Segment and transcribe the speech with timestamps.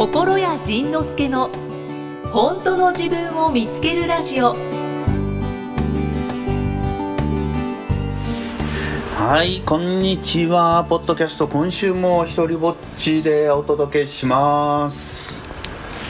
[0.00, 1.50] 心谷仁之助の
[2.32, 4.56] 本当の自分を見つけるラジオ。
[9.14, 10.86] はいこんにちは。
[10.88, 15.46] ポッドキャスト今週も一人ぼっちでお届けします。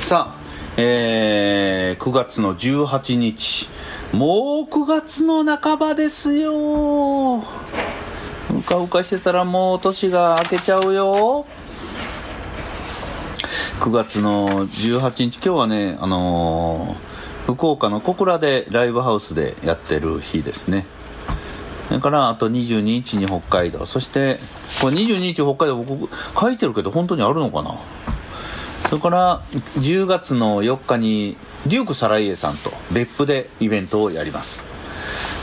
[0.02, 0.41] さあ
[0.77, 3.68] えー、9月の18日。
[4.12, 7.38] もう9月の半ばですよ。
[7.38, 11.44] うかうかしてたらもう年が明けちゃうよ。
[13.80, 20.84] 9月の18日今日はねあのー、福岡の小倉でライブハウスでやってる日ですね。
[21.88, 23.86] それからあと22日に北海道。
[23.86, 24.38] そして
[24.82, 27.80] これ22日北海道僕書いてるけど本当にあるのかな？
[28.90, 34.62] それから10月の4日にデューク・サライエさんと別府でイベントをやります。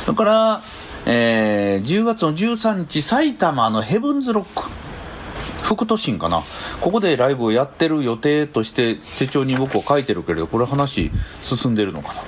[0.06, 0.62] それから、
[1.08, 4.87] えー、10月の13日埼玉のヘブンズロック。
[5.68, 6.44] 副都心かな。
[6.80, 12.22] ここでライブをやってる予定として手帳に僕は書いてるけれどこれ話進んでるのかな。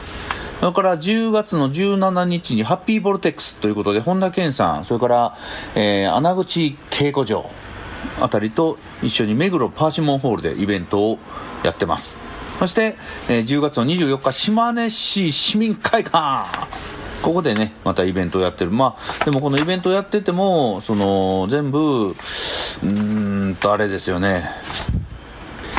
[0.59, 5.37] それから10月の17日にハッピーボルテックスということで本田健さんそれから、
[5.73, 7.49] えー、穴口稽古場
[8.19, 11.19] あたりと一緒に目黒パーシモンホールでイベントを
[11.63, 12.17] やってます。
[12.59, 12.97] そして、
[13.29, 16.45] えー、10月の24日島根市市民会館
[17.21, 18.71] ここでね、またイベントをやってる。
[18.71, 24.49] まあ、でもこのイベントをやってても、その、全部、うーんと、あれですよね。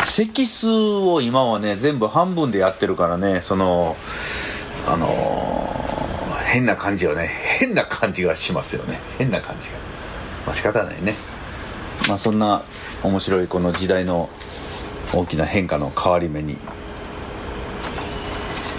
[0.05, 3.97] 席数を今はね、全部半分でやってるからね、その、
[4.87, 9.01] あのー、変な感じはね、変な感じがしますよね。
[9.19, 9.75] 変な感じが。
[10.47, 11.15] まあ仕方ないね。
[12.09, 12.63] まあそんな
[13.03, 14.29] 面白いこの時代の
[15.15, 16.59] 大きな変化の変わり目に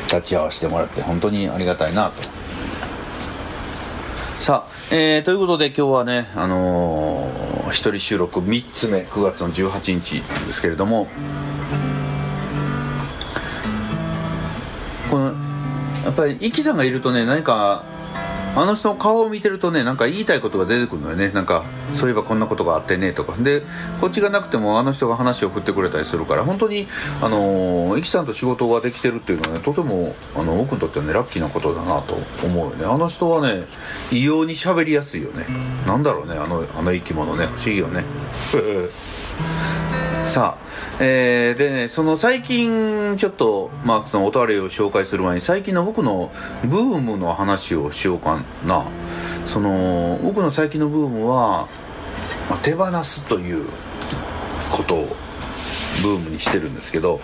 [0.07, 2.40] 立ち会わせてもらって本当にありがたいなと
[4.41, 11.05] さあ、えー、ということで今日はね、あのー、一人収録3つ目、9月の18日なんですけれども、
[15.11, 15.35] この、
[16.03, 17.83] やっぱり、イキさんがいるとね、何か、
[18.53, 21.29] あの人の顔を見てるとねなんか言いたいことが出てくるのよね。
[21.29, 21.63] なんか
[21.93, 23.33] そういえばこんなことがあってねとか。
[23.37, 23.63] で
[24.01, 26.43] こっちがなくてもあの人が話を振ってくれたりするから。
[26.43, 26.87] 本当に
[27.21, 32.85] あのイキさんと仕事ができてるっていうのはねとてもあの僕にとってはねラッキーなことだなと思うよね。
[32.85, 33.63] あの人はね
[34.11, 35.45] 異様に喋りやすいよね。
[35.87, 37.45] なんだろうねあのあの生き物ね。
[37.45, 38.03] 不思議よね。
[40.31, 46.31] さあ、えー、でね、その最近、ちょっと、まあ、そのおたれを紹介する前に、最近の僕の
[46.63, 48.85] ブームの話をしようかな。
[49.45, 51.67] その、僕の最近のブームは、
[52.49, 53.65] まあ、手放すという
[54.71, 55.17] ことを
[56.01, 57.19] ブームにしてるんですけど、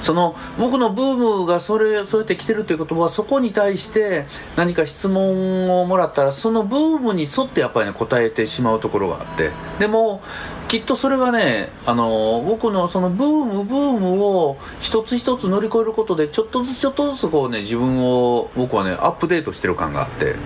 [0.00, 4.26] その僕のブームがそれそうやって来てるということはそこに対して
[4.56, 9.50] 何か質問をもらったらそのブームに沿ってやっぱりね答えてしまうところがあって。
[9.78, 10.22] でも
[10.68, 20.36] きっとそれがねあの僕のそのブームブームを一つ一つ乗り越えることでちょっとずつちょっとずつこうね自分を僕はねアップデートしてる感があって。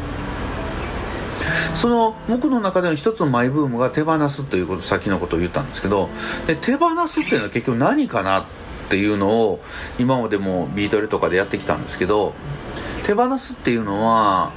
[1.74, 6.08] その僕の中での一つのマイブームが手放すということ先のことを言ったんですけど
[6.46, 8.44] で手放すっていうのは結局何かなっ
[8.92, 9.60] っていうのを
[9.98, 12.34] 今までもビートルとかでやってきたんですけど
[13.06, 14.52] 手放すっていうのは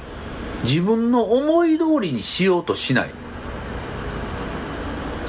[0.62, 3.10] 自分の思い通りにしようとしない。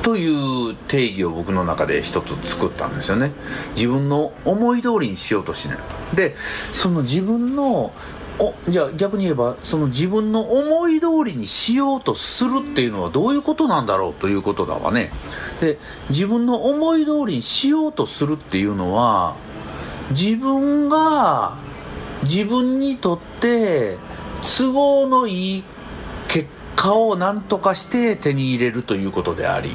[0.01, 3.31] という定義を僕の中で一つ作ったんですよね。
[3.75, 5.77] 自分の思い通りにしようとしない。
[6.13, 6.35] で
[6.73, 7.93] その自分の
[8.39, 15.11] おじゃあ逆に言えばその自分の思い通りにしようとするっていうのはどういうことなんだろうということだわね。
[15.59, 19.35] で自分の思い通りにしようとするっていうのは
[20.11, 21.57] 自分が
[22.23, 23.97] 自分にとって
[24.41, 25.63] 都合のいい
[26.27, 29.71] 結果を何とかして手に入れるということであり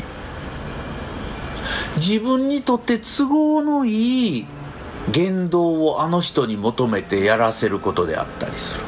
[1.97, 4.47] 自分にとって都合のいい
[5.11, 8.85] 言動をあの人に求めてやらせることであったりする。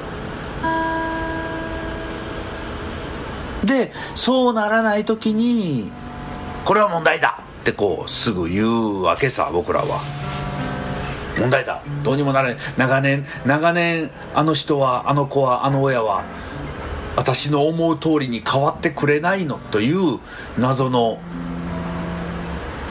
[3.65, 5.91] でそうならない時に
[6.67, 10.03] これは問題だってこうすぐ言うわけさ僕らは。
[11.39, 11.83] 問題だ。
[12.05, 12.59] どうにもならない。
[12.77, 16.25] 長年長年あの人はあの子はあの親は
[17.17, 20.21] 私の思う通りに変わってくれないのという
[20.59, 21.19] 謎の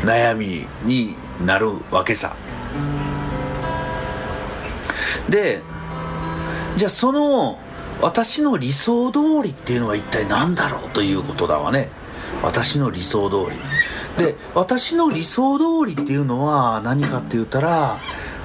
[0.01, 1.15] 悩みに
[1.45, 2.35] なるわけさ。
[5.29, 5.61] で
[6.75, 7.59] じゃあその
[8.01, 11.89] 私の理想通りっていうのは一体何だろうということだわね。
[12.41, 14.25] 私の理想通り。
[14.25, 17.97] で私の理想通りっていうのは何かって言ったら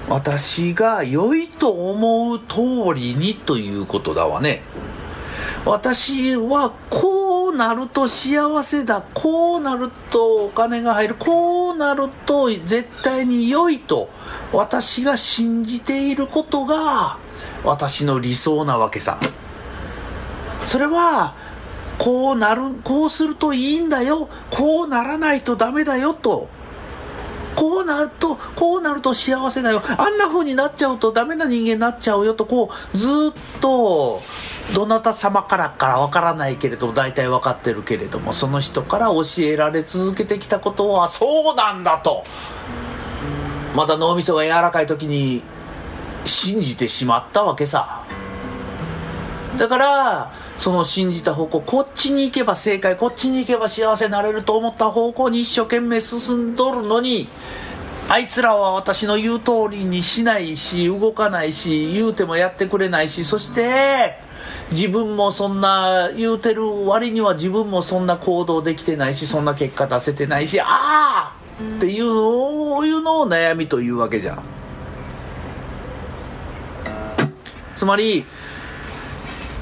[0.08, 4.62] 私が良いと思う通りにということだわね。
[5.64, 7.27] 私はこう
[7.58, 14.08] なると幸せだこうなるとお金が入るこうなると絶対に良いと
[14.52, 17.18] 私が信じていることが
[17.64, 19.18] 私の理想なわけさ。
[20.64, 21.34] それは
[21.98, 26.48] こうなるこうするといいんだよこうならないとダメだよと
[27.58, 29.82] こうなると、こうなると幸せだよ。
[29.96, 33.10] あんな風になっちゃうとダメな人間になっちゃうよと、こう、ずっ
[33.60, 34.22] と、
[34.76, 42.22] どなた様からかわからないけれど、大体分かってるけれども、その人から教えられ続けてきたことは、そうなんだと。
[43.74, 45.42] まだ脳みそが柔らかい時に、
[46.24, 48.04] 信じてしまったわけさ。
[49.58, 57.28] だから、その信じた方向、こっちに行けば正解、こっちに行けば幸せになれると思った方向に一生懸命進んどるのに、
[58.08, 64.16] あいつらは私の言う通りにしないし、動かないし、言うてもやってくれないし、そして、
[64.70, 71.36] 自分もそんな言うてる割には自分もそんな行動できてないし、そんな結果出せてないし、ああ
[71.76, 74.42] っていうのを、いうのを悩みというわけじゃん。
[77.76, 78.24] つまり、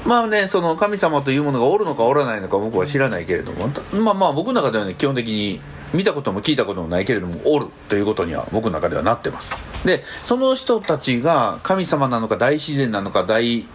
[0.07, 3.69] まあね、その神様というものがおるのかおらないのか僕は知らないけれども、
[4.01, 5.59] まあまあ僕の中ではね、基本的に
[5.93, 9.57] 見たことも聞いたこともないけれども、おるということには僕の中ではなってます。
[9.83, 13.65] で、その人たちが神様なのか大自然なのか大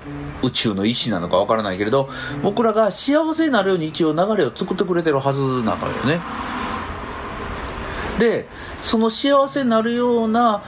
[0.42, 2.08] 宇宙の意志なのかわからないけれど、
[2.42, 6.22] 僕らが幸せになるように一応流れを作ってくれてるはずなのよね。
[8.18, 8.48] で、
[8.80, 10.62] その幸せになるような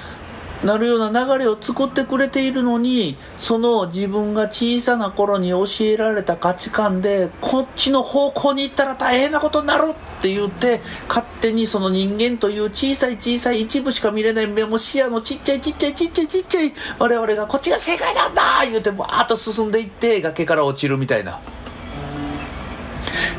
[0.65, 21.41] なるような流れを作ってくれているのにその自分が小さな頃に教えられた価値観でこっちの方向に行ったら大変なことになるって言って勝手にその人間という小さい小さい一部しか見れない目も視野のちっちゃいちっちゃいちっちゃいちっちゃい我々がこっちが正解なんだ言うてバーッと進んでいって崖から落ちるみたいな。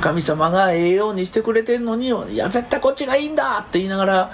[0.02, 4.32] 神様がええようにしてくれてんのにいや絶対こっちがいいんだって言いながら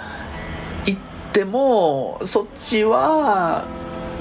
[1.32, 3.64] 行ってってもそっちは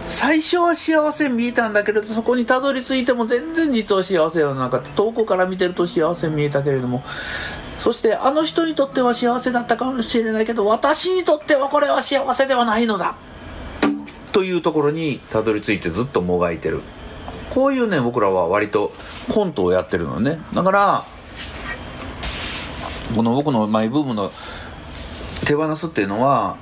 [0.08, 4.90] 最初は幸せ見えたんだけれどそこにたどり着いても全然実は幸せではなかった。
[4.92, 7.04] 遠くから見てると幸せ見えたけれども。
[7.80, 13.16] そしてあの人にとっては幸せだったかもしれないけど私にとってはこれは幸せではないのだ。
[14.32, 16.82] というところにたどり着いてずっともがいてる。
[17.54, 18.94] こういうね僕らは割と
[19.30, 20.40] コントをやってるのね。
[20.54, 21.06] だから
[23.16, 24.32] この僕のマイブームの
[25.46, 26.58] 手放すっていうのは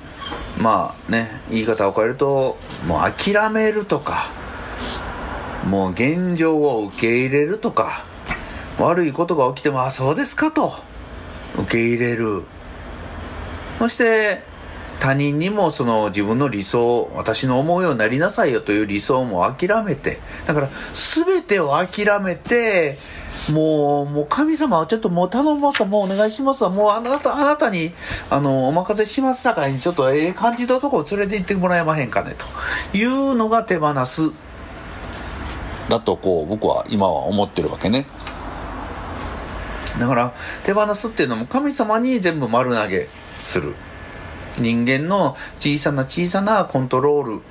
[0.60, 4.32] まあね言い方を変えるともう諦めるとか
[5.66, 8.06] もう現状を受け入れるとか
[8.78, 10.74] 悪いことが起きてもあそうですかと
[11.58, 12.46] 受け入れる。
[13.78, 14.44] そして
[15.00, 22.98] 他人にもその自分の理想私の思うようになりなさいよという理想も諦めてだから全てを諦めて
[23.52, 27.94] もう、もう神様はちょっともう頼みますわ、もうお願いしますわ、もうあなた、あなたに、
[28.30, 34.32] あの、お任せしますさかいに、ちょっとええ感じのとこを連れて行ってもらえまへんかね、というのが手放す。
[35.88, 38.06] だと、こう、僕は今は思ってるわけね。
[40.00, 43.08] だから、手放すっていうのも神様に全部丸投げ
[43.42, 43.74] する。
[44.62, 47.42] 人間の小さな小さなコントロール。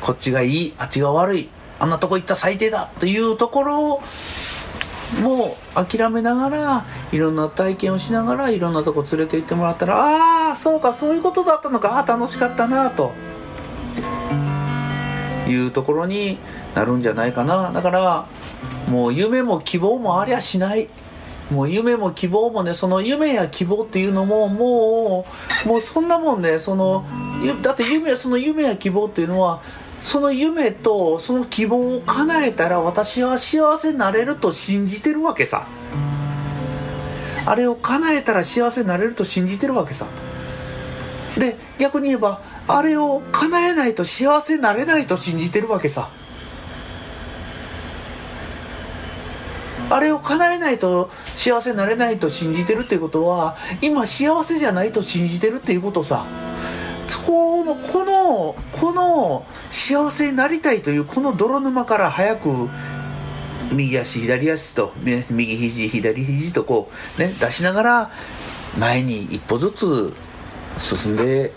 [0.00, 1.48] こっちがいい、あっちが悪い。
[1.78, 4.02] あんなとこ行った最低だというところを
[5.22, 13.12] もう諦めながらいろんな体験をしながらいろんなとこ連れて行ってもらったらああそうかそういうことだったのかああ楽しかったなと
[15.48, 16.38] いうところに
[16.74, 18.26] なるんじゃないかなだから
[18.88, 20.88] もう夢も希望もありゃしない
[21.50, 25.26] もう夢も希望もねその夢や希望っていうのもも
[25.64, 27.04] うもうそんなもんねその
[27.62, 29.62] だって夢その夢や希望っていうのは
[30.00, 35.66] その夢とその希望を叶えたら私は幸せになれると信じてるわけさ。
[37.46, 40.06] あれを叶えたら幸せになれると信じてるわけさ。
[41.38, 46.10] で逆に言えばあれを叶えないと幸せになれないと信じてるわけさ。
[49.98, 56.24] あれを叶えないと幸せになれないと信じてるっていうことは今幸せじゃないと信じてるっていうことさ。
[57.26, 62.70] このこのこの幸せになりたいというこの泥沼から早く
[63.70, 64.94] 右足左足と
[65.28, 68.10] 右肘左肘とこうね出しながら
[68.78, 70.14] 前に一歩ずつ
[70.78, 71.52] 進んで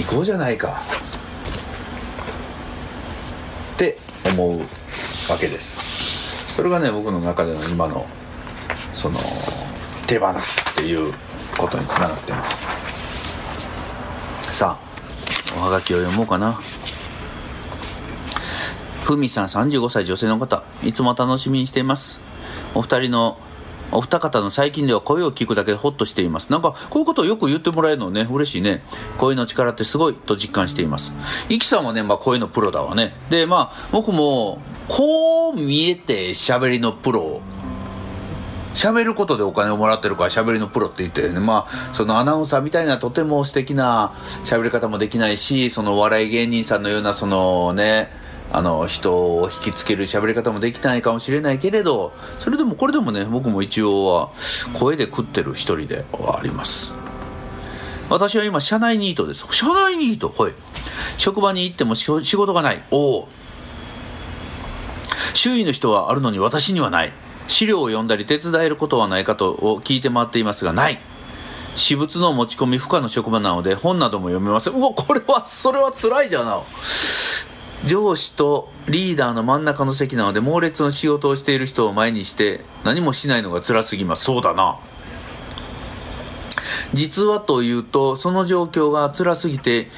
[0.00, 0.80] いこうじゃないか。
[3.74, 6.17] って思うわけです。
[6.58, 8.04] それがね僕の中での今の
[8.92, 9.16] その
[10.08, 11.14] 手放すっていう
[11.56, 12.66] ことにつながってます
[14.50, 16.58] さあおはがきを読もうかな
[19.04, 22.18] ふみさん35歳女性の方いつも楽しみにしています
[22.74, 23.38] お二人の
[23.92, 26.52] お二方の最近では声を聞くだけでホッとしています。
[26.52, 28.82] なんか、こういうことをよく言ってもらえるのね、嬉しいね。
[29.16, 31.14] 声の力ってすごいと実感しています。
[31.48, 33.14] イキさんはね、まあ声のプロだわね。
[33.30, 37.42] で、まあ、僕も、こう見えて喋りのプロ
[38.74, 44.14] 喋ることでお金をもらってるから喋りのプロって言ってね、まあ、そのアナウンサーみたいなとても素敵な
[44.44, 48.08] 喋り方もできないし、その笑い芸人さんのようなそのね、
[48.52, 54.30] あの、人を引きつける喋り方もできないかもしれないけれど、それでもこれでもね、僕も一応は
[54.74, 56.94] 声で食ってる一人ではあります。
[58.08, 59.44] 私は今、社内ニートです。
[59.50, 60.52] 社内ニートはい。
[61.16, 62.82] 職場に行っても仕事がない。
[62.92, 63.28] おお。
[65.38, 67.12] 周囲の人はあるのに私にはない。
[67.46, 70.98] 資料を読んだり手伝えることはないかと聞いて回っていますが、ない。
[71.76, 74.74] 私物の持ち込み不可の職場なので本なども読めません。
[74.74, 76.60] うわ、これは、それは辛いじゃな。
[77.86, 84.24] 上司とリーダーの真ん中の席なので猛烈な仕事をしている人を前にして何もしないのが辛すぎます。
[84.24, 84.80] そうだな。
[86.94, 89.88] 実はというと、その状況が辛すぎて、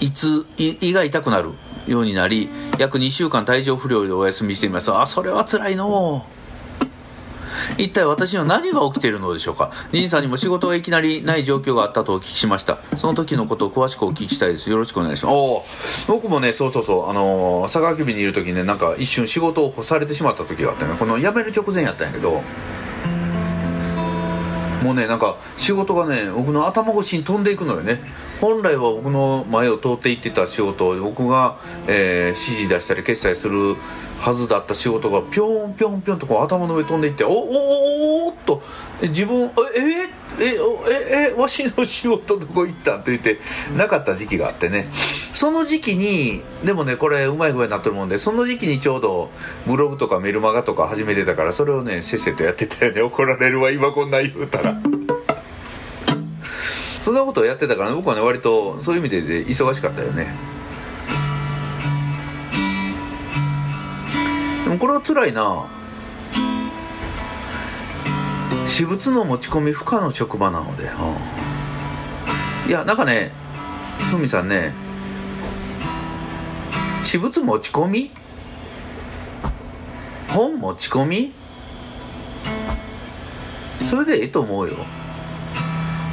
[0.00, 1.52] いつ、胃が痛くなる
[1.88, 4.92] ようになり、約2週間体調不良でお休みしています。
[4.92, 6.26] あ、それは辛いの
[7.76, 12.78] 一体私には何が起きているのでしょうか仁さんにも仕事がいきなりない状況があったとお聞きしました。
[12.96, 14.70] その時のことを詳しくお聞きしたいです。
[14.70, 15.34] よろしくお願いします。
[15.34, 15.64] お
[16.06, 20.94] 僕もね、そうそうそう、あのー、佐川急便にいる時ね、なんか一瞬仕事を干されてしまった時があったね。
[20.98, 22.42] この辞める直前やったんやけど、
[24.82, 28.00] もうね、なんか仕事がね、僕の頭越しに飛んでいくのよね。
[28.40, 33.76] 本来は僕の前を通っていってた仕事を僕が、えー、指示出したり決済する
[34.18, 38.62] はずだった仕事がぴょんぴょんぴょんとこう頭の上飛んでいっておおおおっと
[39.02, 39.50] 自分え
[40.40, 40.56] ええ
[40.90, 43.40] ええわしの仕事どこ行ったんって言って
[43.76, 44.88] なかった時期があってね
[45.32, 49.30] その時期にでもねこれうまい具合になってるもんでその時期にちょうど
[49.66, 54.80] ブログとかメルマガとか始めてたからそれをねせっせとやってたよね怒られるわ今こんな言うたら。
[57.02, 60.34] そんなことをやってたから、ね、僕はね割とそういう意味で忙しかったよね。
[64.64, 65.66] でもこれは辛いな。
[68.66, 70.86] 私物の持ち込み不可の職場なので、う
[72.66, 72.68] ん。
[72.68, 73.32] いやなんかね
[74.10, 74.74] ふみさんね
[77.02, 78.10] 私物持ち込み？
[80.28, 81.32] 本持ち込み？
[83.88, 84.76] それでええと思うよ。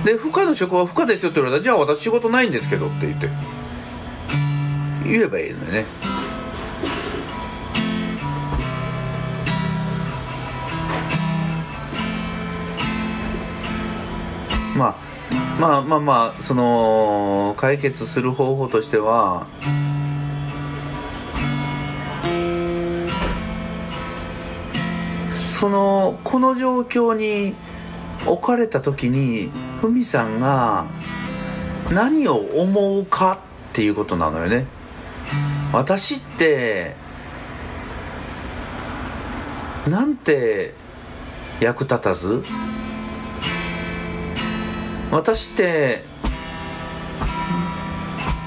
[0.05, 3.27] で不可の職は不可ですよって言われたらじゃあ私仕事ないんですけどって言って。
[5.03, 5.85] 言えばいいのよね。
[14.75, 14.95] まあ
[15.59, 19.47] まあまあまあその解決する方法としては
[25.37, 27.55] そのこの状況に
[28.25, 29.49] 置かれた時に
[29.85, 30.87] ふみさんが
[31.91, 33.33] 何を思うか
[33.69, 34.65] っていうことなのよね。
[35.71, 36.95] 私って
[39.87, 40.73] なんて
[41.59, 42.43] 役立たず？
[45.11, 46.03] 私って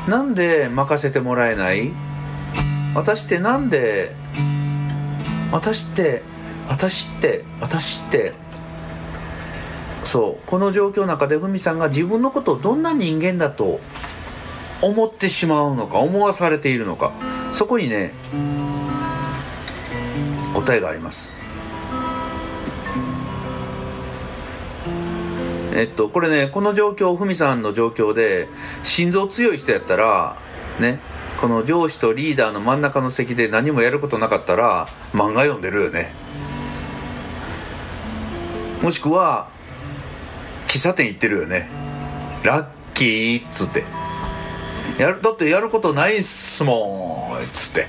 [0.08, 1.92] なんで任せてもらえない？
[2.96, 4.12] 私ってなんで？
[5.52, 6.22] 私って
[6.68, 8.47] 私って私って。
[10.08, 10.46] そう。
[10.46, 13.78] この状況の中でふみさんが自分のことをどんな人間だと
[14.80, 17.12] 思ってしまうのか思わされているのか。
[17.52, 18.14] そこにね
[20.54, 21.30] 答えがあります。
[25.74, 28.48] えっと、これね、この状況、ふみさんの状況で、
[28.82, 30.36] 心臓強い人やったら、
[30.80, 30.98] ね、
[31.40, 36.14] この上司とリーダーの真ん中の席で何もやることなかったら、漫画読んでるよね。
[38.82, 39.57] もしくは、
[40.68, 41.68] 喫茶店行ってるよね。
[42.44, 43.84] ラッキーっつって。
[44.98, 47.88] やる、だってやることないっすもんっ、つって。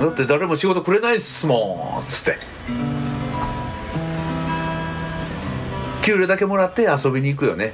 [0.00, 2.38] だって誰も仕事くれないっすもんっ、つって。
[6.06, 7.72] 給料だけもらって遊びに行くよね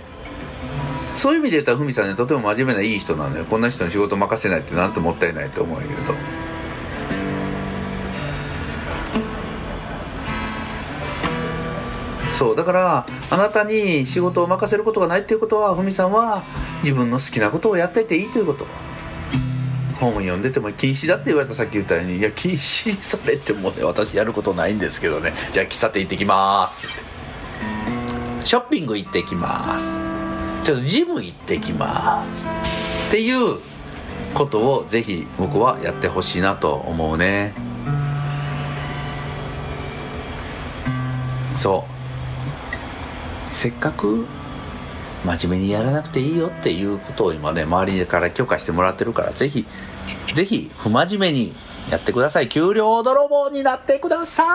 [1.15, 6.15] そういう意味で言ったらふみさんねとても真面目ないい人なのよこんな人に仕事任せないってなんともったいないと思うんやけど
[12.33, 16.43] そうだからあなたに仕事を任せることがないっていうことはふみさんは
[16.83, 18.67] 自分の好きなことをやってていいということ。
[20.01, 25.33] 本を読んでても禁止だって言われたさっき言ったようにいや禁止されてもね私やることないんですけどね。
[25.53, 26.89] じゃあ喫茶店行ってきます。
[28.45, 29.97] ショッピング行ってきます。
[30.65, 32.49] ちょっとジム行ってきます。
[33.09, 33.59] っていう
[34.35, 37.55] ことをぜひ僕はやってほしいなと思うね。
[41.57, 41.92] そう。
[43.53, 44.27] せっかく
[45.25, 49.67] 真面目にやらなくていいよっていうことを今ね周りから許可してもらってるからぜひ
[50.35, 51.53] ぜひ不真面目に
[51.91, 52.49] やってください。
[52.49, 54.47] 給料泥棒になってください。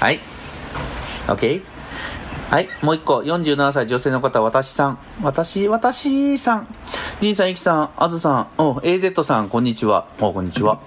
[0.00, 0.20] はい。
[1.26, 1.73] OK
[2.54, 4.98] はい、もう一個、47歳女性の方、私さん。
[5.24, 6.68] 私、私さん。
[7.20, 10.06] D さん、イキさん、あずさん、お、AZ さん、こんにちは。
[10.20, 10.78] お、こんにちは。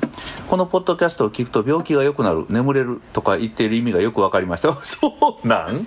[0.48, 4.74] このポッドキャストを聞くと病気が良くなる、眠れるとか言っている意味がよくわかりました。
[4.80, 5.86] そうなん？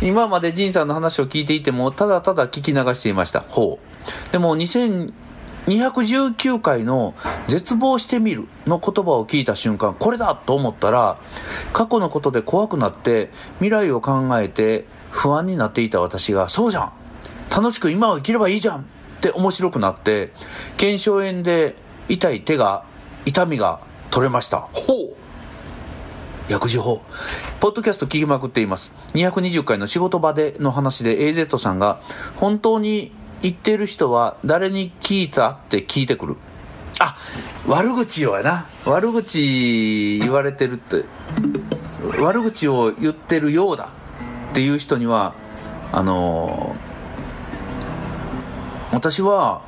[0.00, 3.40] 今までジンさんの話を聞いていても、ただただ聞き流していました。
[3.48, 4.30] ほう。
[4.30, 5.12] でも、2000、
[5.66, 7.14] 219回の
[7.48, 11.18] 絶望してみるの言葉を聞いた瞬間、これだと思ったら、
[11.72, 16.92] 過去のことで怖くなって未来を考えて不安になっていた私が、そうじゃん
[17.50, 18.84] 楽しく今を生きればいいじゃんっ
[19.20, 20.32] て面白くなって、
[20.76, 21.76] 腱鞘炎で
[22.08, 22.84] 痛い手が、
[23.24, 23.80] 痛みが
[24.10, 24.68] 取れました。
[24.72, 25.16] ほう
[26.48, 27.00] 薬事法。
[27.60, 28.94] ポッドキャスト聞きまくっています。
[29.14, 32.00] 220回の仕事場での話で AZ さんが、
[32.36, 33.12] 本当に
[33.44, 36.36] 言ってる人は誰に聞いたって聞いてくる。
[36.98, 37.14] あ、
[37.66, 38.66] 悪口をやな。
[38.86, 41.04] 悪口言われてるって、
[42.20, 43.92] 悪口を言ってるようだ
[44.52, 45.34] っていう人には、
[45.92, 49.66] あのー、私は、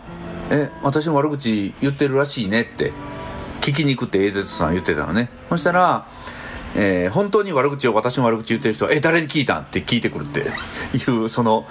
[0.51, 2.95] え、私の悪口言ってるらしいねって
[3.61, 5.29] 聞きに行くって AZ さん言ってたのね。
[5.51, 6.07] そしたら、
[6.77, 11.67] えー、本当に悪口を私の悪口言ってる人は、え、誰に聞いたんって聞いてくるっていう、その、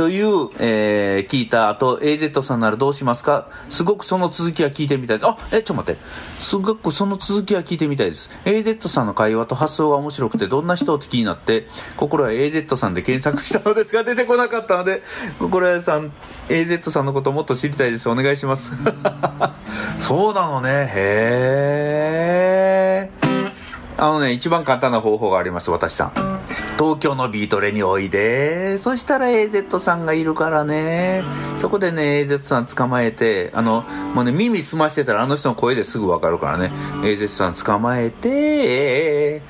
[0.00, 3.50] という、えー、聞いた後、AZ さんならどうしますか？
[3.68, 5.28] すごくその続きは聞いてみたいです。
[5.28, 6.00] あ、え、ちょっと待って。
[6.38, 8.30] すごくその続きは聞いてみたいです。
[8.46, 11.66] AZ さんの会話と発想が面白くて、どんな人って気になって、
[11.98, 15.02] 心は AZ さんで検索したのですが、出てこなかったので、
[15.38, 16.14] 心屋さん、
[16.48, 18.08] AZ さんのこともっと知りたいです。
[18.08, 18.72] お願いします。
[20.00, 20.90] そうなのね。
[20.94, 23.30] へー。
[24.02, 26.12] あのね、一番簡単な方法があります、私さん。
[26.80, 31.22] 東京のビートレにおいで、そしたら AZ さんがいるからね。
[31.58, 33.82] そこでね、AZ さん捕まえて、あの、
[34.14, 36.72] もうね、耳澄ましてたらあの人の声ですぐわかるからね。
[37.02, 39.42] AZ さん捕まえて、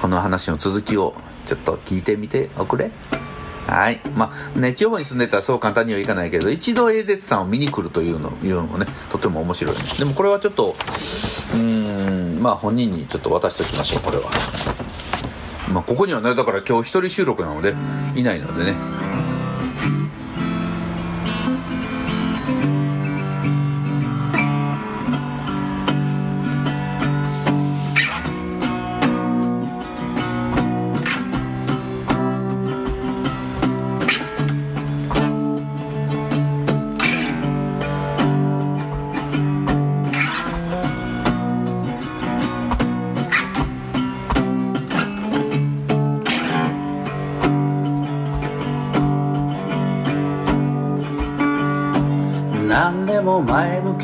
[0.00, 2.92] この話の続きをちょっと聞いてみておくれ。
[3.66, 4.00] はい。
[4.14, 10.76] まあ、ね、地方に住んでたらそう簡単にはいかないけど、一度 AZ さんを見に来るというのいうのもね、とても面白い、でもこれはちょっと、
[11.52, 14.30] うん、まあ本人にちょっと渡しておきましょう、これは。
[15.74, 17.74] まあ、ここにはね、だから今日一人収録なので、
[18.14, 19.03] いないのでね。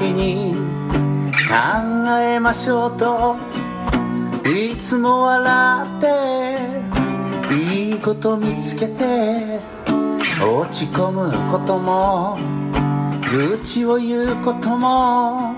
[0.02, 0.54] に
[1.48, 3.36] 考えましょうと
[4.44, 9.60] いつも笑っていいこと見つけて
[10.40, 12.38] 落ち込むことも
[13.30, 15.54] 愚痴を言うことも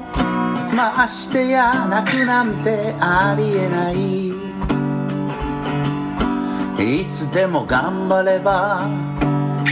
[0.74, 4.33] ましてや泣くなんてありえない。
[6.83, 8.88] いつでも頑張れば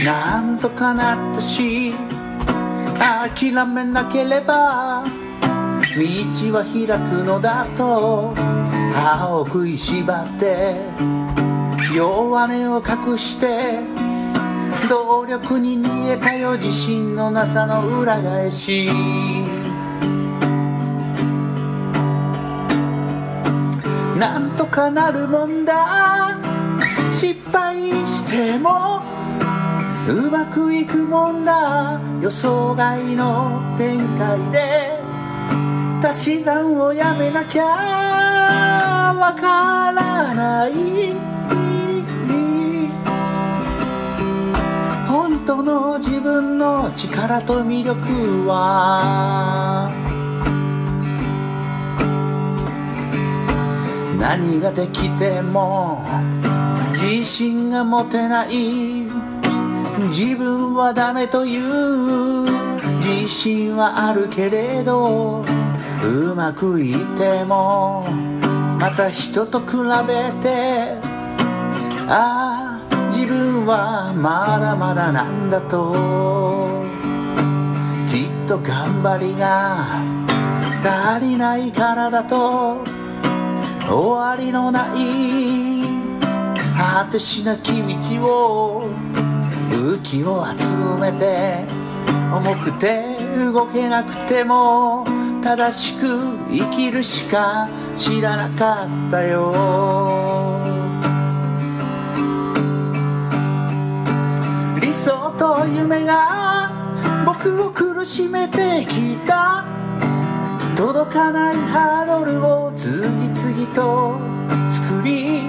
[0.05, 1.93] なんとかなったし
[3.01, 8.33] 諦めなければ道は開くのだと
[8.93, 10.75] 歯を食いしばって
[11.95, 13.79] 弱音を隠して
[14.87, 18.89] 努力に逃げたよ自信のなさの裏返し。
[24.17, 26.37] なんとかなるもんだ。
[27.11, 29.10] 失敗しても
[30.09, 35.01] うまくいくもんだ予想外の展開で。
[36.03, 37.63] 足し算をやめなきゃ
[39.15, 40.73] わからない。
[45.07, 49.91] 本当の自分の力と魅力は。
[54.19, 56.03] 何ができても
[56.93, 59.00] 自信が持てない。
[60.07, 62.45] 自分はダメという
[62.99, 65.43] 自信はあるけれど
[66.03, 68.05] うまくいっても
[68.79, 70.97] また人と比べて
[72.07, 75.93] ああ自分はまだまだなんだと。
[78.07, 80.01] きっと頑張りが
[80.83, 82.77] 足りない体と。
[83.87, 85.83] 終わりのない
[86.77, 88.89] 果てしなき道を
[89.81, 91.65] 浮きを集めて
[92.31, 93.17] 重くて
[93.51, 95.03] 動けなくても
[95.41, 96.05] 正しく
[96.49, 99.51] 生きるしか知らなかったよ。
[104.79, 106.71] 理想と夢が
[107.25, 109.65] 僕を苦しめてきた。
[110.75, 114.19] 届かないハードルを次々と
[114.69, 115.41] 作り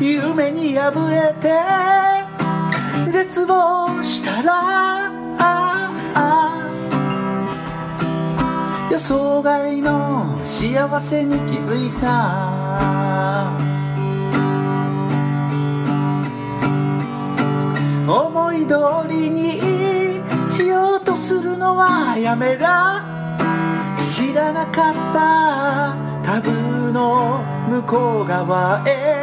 [0.00, 2.27] 夢に破れて
[3.10, 5.12] 絶望したら
[8.90, 13.52] 予想外の幸せに気づいた。
[18.08, 18.74] 思い通
[19.08, 19.60] りに
[20.48, 23.04] しようとするのはやめだ。
[24.00, 29.17] 知らなかったタブーの向こう側へ。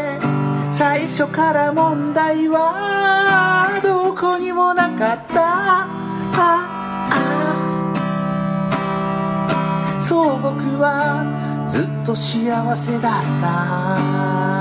[0.78, 5.88] 最初から問題はどこにもなかった。
[10.02, 11.24] そう僕は
[11.70, 14.55] ずっと幸せだった。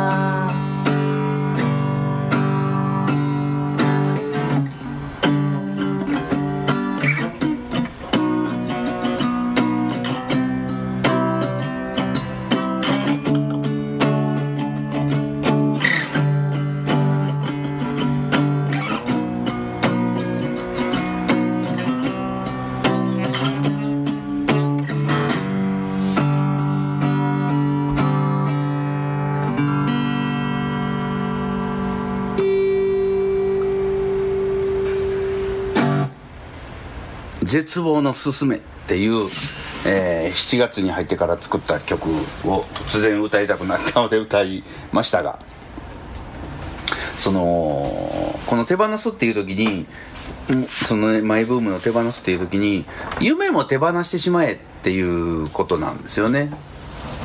[37.44, 39.28] 絶望のすすめっていう、
[39.86, 42.10] えー、7月に入ってから作った曲
[42.44, 45.38] を突然歌いたくなったので歌いましたが
[47.18, 49.86] そのこの手放すっていう時に
[50.84, 52.84] そのねマイブームの手放すっていう時に
[53.20, 56.52] 夢も手放してしまえっていうことなんですよね。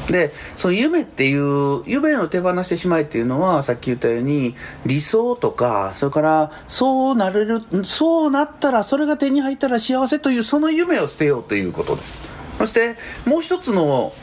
[0.10, 12.24] でその夢っていう夢を手放してしまえっていうのはさっき言ったように理想とかそれからそうなれるそうなったらそれが手に入ったら幸せというその夢を捨てようということです。
[12.58, 14.14] そしてもう一つの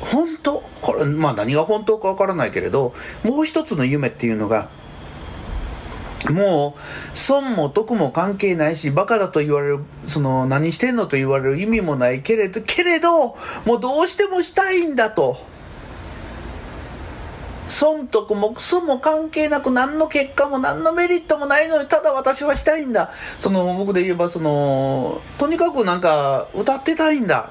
[0.00, 4.70] 本当これまあ何が本当かわからないけれどもう一つの夢っていうのが
[6.28, 13.28] もう、損も得も関係ないし、バカだと言われる、その、何してんのと言われる意味もないけれど、けれど、
[13.64, 15.36] もうどうしてもしたいんだと。
[17.70, 27.50] 損得もクソも関係なく何の結果も何のメリットもないのにただ私はしたいんだその僕で言えばそのとにかくなんか歌ってたいんだ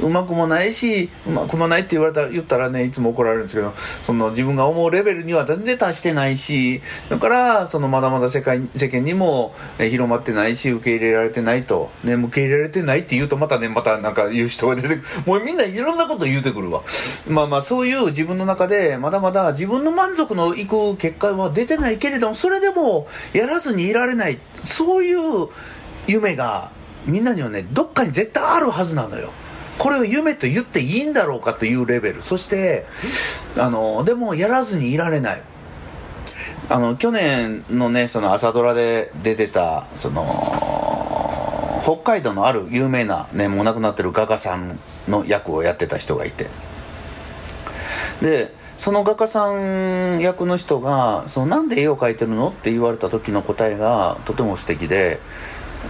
[0.00, 11.90] うまくもないし、うまくもないって言われたら、言ったらね、いつも怒られるんですけど、その自分が思うレベルには全然達してないし、だから、そのまだまだ世界、世間にも広まってないし、受け入れられてないと。
[12.04, 15.02] ね、受け入れられてないって言うとまたね、またなんか言う人が出てくる。
[15.26, 16.82] もうみんないろんなこと言うてくるわ。
[17.28, 24.38] まあまあ、そういう自分の中で、まだまだ自分の満足のいく結果は出てないけれども、それでもやらずにいられない。
[24.62, 25.48] そういう
[26.06, 26.70] 夢が、
[27.06, 29.32] みんなにはね、どっかに絶対あるはずなのよ。
[29.78, 32.22] これを夢と言っていいんだろうかというレベル。
[32.22, 32.86] そして、
[33.56, 35.42] あの、でもやらずにいられない。
[36.68, 40.26] あの、去年のね、その朝ドラで出てた、その、
[41.82, 46.48] 北海道のある有名な、ね、もう亡くなってる画家さんの役をやってた人がいて。
[48.20, 55.20] で、その画家さん役の人が、そのなんで絵を描いてるのって言われた時の答えがとても素敵で、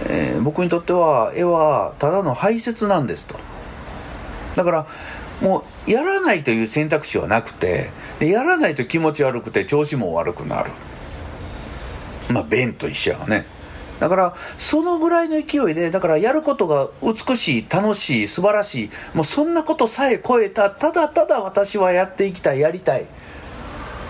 [0.07, 3.35] えー、僕にとっては絵はただの排泄なんですと。
[4.59, 4.87] だから、
[5.39, 10.71] もう、やらないという選択肢はなくて、で、やらないと気持ち悪くて調子も悪くなる。
[12.27, 13.45] まあ、便と一緒やね。
[14.01, 23.07] だから、そのぐらいの勢いで、だからやることが美しい、楽しい、素晴らしい、もうそんなことさえ超えた、ただただ私はやっていきたい、やりたい。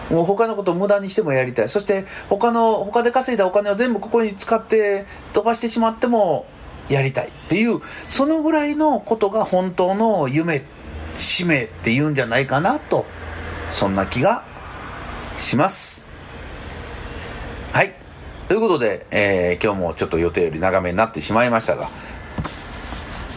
[0.10, 1.70] もう他のことを無駄にしてもやりたい。
[1.70, 6.48] そして他の、他で稼いだお金を全部ここに使って飛ばしてしまっても
[6.90, 10.64] やりたいっていう、そのぐらいのことが本当の夢、
[11.18, 13.06] 使命っていうんじゃないかなと、
[13.70, 14.44] そんな気が
[15.38, 16.06] します。
[17.72, 17.94] はい。
[18.48, 21.90] ということで、えー、今日もちょっと予定より長めになってしまいましたが、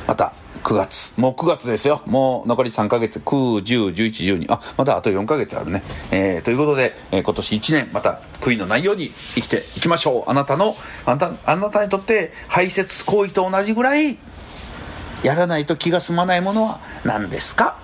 [0.06, 0.32] また
[0.62, 1.14] 9月。
[1.20, 2.02] もう9月ですよ。
[2.06, 3.18] もう残り3ヶ月。
[3.18, 4.52] 9、10、11、12。
[4.52, 5.82] あ、まだあと4ヶ月あるね。
[6.10, 10.30] えー、ということで、えー、今年1年、また悔いのないように生きていきましょう。
[10.30, 14.18] あなたの、あなた、あなたにとって排泄行為と同じぐらい
[15.22, 17.76] やらないと気が済まないものは何ですか？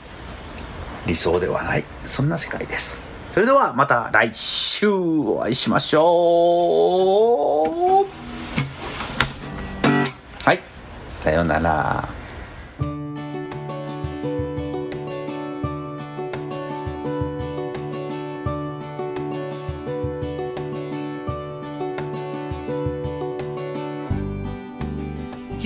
[1.06, 8.06] 理想ではないそんな世界ですそれではまた来週お会いしましょう
[10.44, 10.60] はい
[11.24, 12.12] さようなら